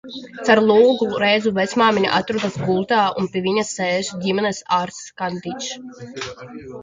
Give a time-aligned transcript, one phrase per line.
[0.45, 5.69] Caur logu redzu, vecmāmiņa atrodas gultā un pie viņas sēž ģimenes ārsts Skadiņš.